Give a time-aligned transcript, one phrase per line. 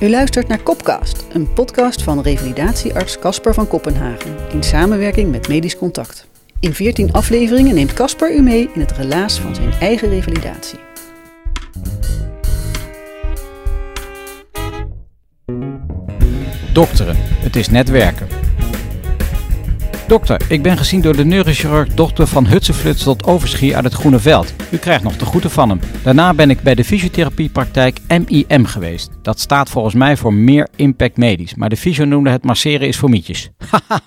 [0.00, 5.76] U luistert naar Kopcast, een podcast van revalidatiearts Casper van Kopenhagen in samenwerking met Medisch
[5.76, 6.26] Contact.
[6.60, 10.78] In 14 afleveringen neemt Casper u mee in het relaas van zijn eigen revalidatie.
[16.72, 18.33] Dokteren, het is netwerken.
[20.06, 24.18] Dokter, ik ben gezien door de neurochirurg dokter van Hutsenfluts tot Overschie uit het Groene
[24.18, 24.54] Veld.
[24.70, 25.80] U krijgt nog de groeten van hem.
[26.02, 29.10] Daarna ben ik bij de fysiotherapiepraktijk MIM geweest.
[29.22, 32.96] Dat staat volgens mij voor meer impact medisch, maar de fysio noemde het masseren is
[32.96, 33.50] voor mietjes.
[33.70, 34.00] Haha,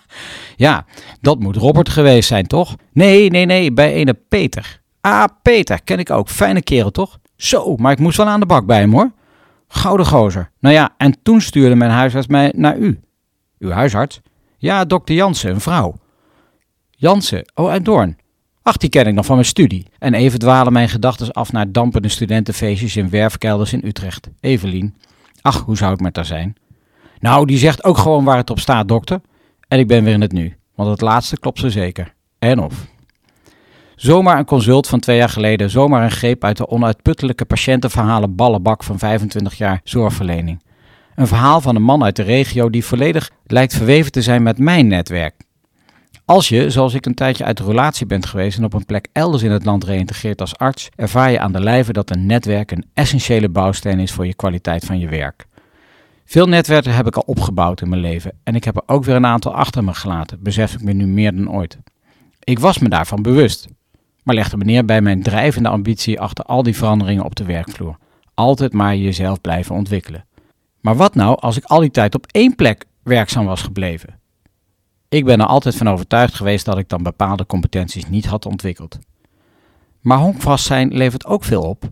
[0.55, 0.85] ja,
[1.21, 2.75] dat moet Robert geweest zijn, toch?
[2.93, 4.81] Nee, nee, nee, bij ene Peter.
[5.01, 6.29] Ah, Peter, ken ik ook.
[6.29, 7.17] Fijne kerel, toch?
[7.35, 9.11] Zo, maar ik moest wel aan de bak bij hem, hoor.
[9.67, 10.51] Gouden gozer.
[10.59, 12.99] Nou ja, en toen stuurde mijn huisarts mij naar u.
[13.59, 14.21] Uw huisarts?
[14.59, 15.95] Ja, dokter Jansen, een vrouw.
[16.89, 18.17] Jansen, oh uit Doorn.
[18.61, 19.87] Ach, die ken ik nog van mijn studie.
[19.99, 24.29] En even dwalen mijn gedachten af naar dampende studentenfeestjes in werfkelders in Utrecht.
[24.39, 24.95] Evelien.
[25.41, 26.55] Ach, hoe zou ik met haar zijn?
[27.19, 29.21] Nou, die zegt ook gewoon waar het op staat, dokter.
[29.67, 30.57] En ik ben weer in het nu.
[30.75, 32.13] Want het laatste klopt ze zeker.
[32.39, 32.87] En of.
[33.95, 35.69] Zomaar een consult van twee jaar geleden.
[35.69, 40.61] Zomaar een greep uit de onuitputtelijke patiëntenverhalen ballenbak van 25 jaar zorgverlening.
[41.17, 44.57] Een verhaal van een man uit de regio die volledig lijkt verweven te zijn met
[44.57, 45.35] mijn netwerk.
[46.25, 49.07] Als je, zoals ik een tijdje uit de relatie bent geweest en op een plek
[49.11, 52.71] elders in het land reïntegreert als arts, ervaar je aan de lijve dat een netwerk
[52.71, 55.45] een essentiële bouwsteen is voor je kwaliteit van je werk.
[56.25, 59.15] Veel netwerken heb ik al opgebouwd in mijn leven en ik heb er ook weer
[59.15, 61.77] een aantal achter me gelaten, besef ik me nu meer dan ooit.
[62.43, 63.67] Ik was me daarvan bewust,
[64.23, 67.97] maar legde me neer bij mijn drijvende ambitie achter al die veranderingen op de werkvloer.
[68.33, 70.25] Altijd maar jezelf blijven ontwikkelen.
[70.81, 74.19] Maar wat nou als ik al die tijd op één plek werkzaam was gebleven?
[75.09, 78.99] Ik ben er altijd van overtuigd geweest dat ik dan bepaalde competenties niet had ontwikkeld.
[80.01, 81.89] Maar honkvast zijn levert ook veel op.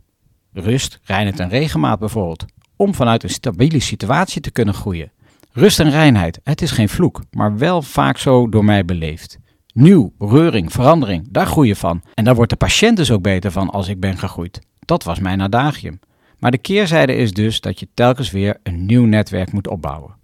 [0.53, 2.45] Rust, reinheid en regenmaat bijvoorbeeld.
[2.75, 5.11] Om vanuit een stabiele situatie te kunnen groeien.
[5.51, 9.37] Rust en reinheid, het is geen vloek, maar wel vaak zo door mij beleefd.
[9.73, 12.01] Nieuw, reuring, verandering, daar groei je van.
[12.13, 14.59] En daar wordt de patiënt dus ook beter van als ik ben gegroeid.
[14.79, 15.99] Dat was mijn adagium.
[16.39, 20.15] Maar de keerzijde is dus dat je telkens weer een nieuw netwerk moet opbouwen.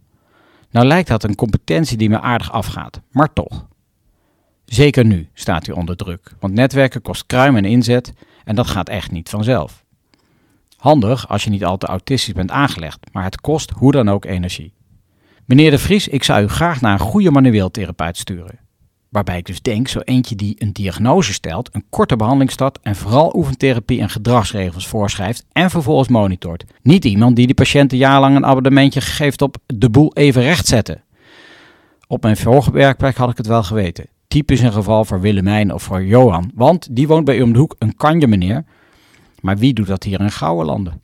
[0.72, 3.68] Nou lijkt dat een competentie die me aardig afgaat, maar toch.
[4.66, 8.14] Zeker nu staat u onder druk, want netwerken kost kruim en inzet
[8.44, 9.84] en dat gaat echt niet vanzelf.
[10.78, 14.26] Handig als je niet al te autistisch bent aangelegd, maar het kost hoe dan ook
[14.26, 14.74] energie.
[15.46, 18.60] Meneer de Vries, ik zou u graag naar een goede manueel therapeut sturen.
[19.12, 22.96] Waarbij ik dus denk, zo eentje die een diagnose stelt, een korte behandeling start en
[22.96, 26.64] vooral oefentherapie en gedragsregels voorschrijft en vervolgens monitort.
[26.82, 30.42] Niet iemand die de patiënt een jaar lang een abonnementje geeft op de boel even
[30.42, 31.04] rechtzetten.
[32.08, 34.08] Op mijn vorige werkplek had ik het wel geweten.
[34.28, 37.60] Typisch een geval voor Willemijn of voor Johan, want die woont bij u om de
[37.60, 38.66] hoek, een kanje meneer.
[39.42, 41.02] Maar wie doet dat hier in Gouwenlanden?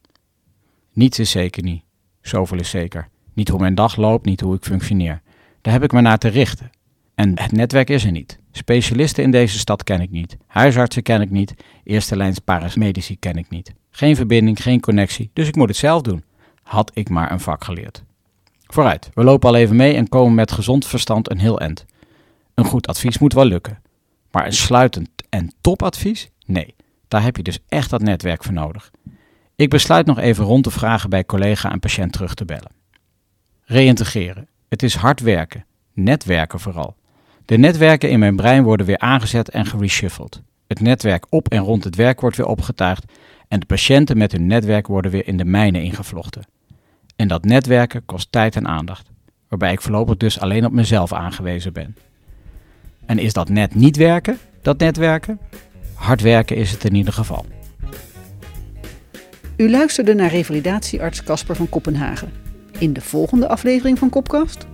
[0.93, 1.83] Niets is zeker niet.
[2.21, 3.07] Zoveel is zeker.
[3.33, 5.21] Niet hoe mijn dag loopt, niet hoe ik functioneer.
[5.61, 6.69] Daar heb ik me naar te richten.
[7.17, 8.39] En het netwerk is er niet.
[8.51, 10.37] Specialisten in deze stad ken ik niet.
[10.47, 11.53] Huisartsen ken ik niet.
[11.83, 13.73] Eerste lijns paramedici ken ik niet.
[13.89, 16.23] Geen verbinding, geen connectie, dus ik moet het zelf doen.
[16.63, 18.03] Had ik maar een vak geleerd.
[18.65, 21.85] Vooruit, we lopen al even mee en komen met gezond verstand een heel eind.
[22.53, 23.81] Een goed advies moet wel lukken.
[24.31, 26.29] Maar een sluitend en topadvies?
[26.45, 26.75] Nee,
[27.07, 28.91] daar heb je dus echt dat netwerk voor nodig.
[29.55, 32.71] Ik besluit nog even rond te vragen bij collega en patiënt terug te bellen.
[33.63, 34.47] Reïntegreren.
[34.69, 35.65] Het is hard werken.
[35.93, 36.96] Netwerken vooral.
[37.47, 40.41] De netwerken in mijn brein worden weer aangezet en gereshuffled.
[40.67, 43.05] Het netwerk op en rond het werk wordt weer opgetuigd
[43.47, 46.47] en de patiënten met hun netwerk worden weer in de mijne ingevlochten.
[47.15, 49.09] En dat netwerken kost tijd en aandacht,
[49.47, 51.95] waarbij ik voorlopig dus alleen op mezelf aangewezen ben.
[53.05, 55.39] En is dat net niet werken, dat netwerken?
[55.93, 57.45] Hard werken is het in ieder geval.
[59.57, 62.31] U luisterde naar revalidatiearts Casper van Kopenhagen.
[62.79, 64.67] In de volgende aflevering van Kopkast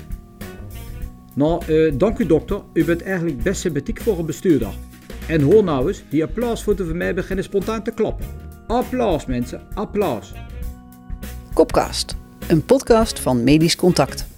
[1.33, 2.61] nou, uh, dank u dokter.
[2.73, 4.73] U bent eigenlijk best sympathiek voor een bestuurder.
[5.27, 8.25] En hoor nou eens, die applausvoeten van mij beginnen spontaan te klappen.
[8.67, 10.33] Applaus mensen, applaus.
[11.53, 12.15] Kopcast,
[12.47, 14.32] een podcast van Medisch Contact.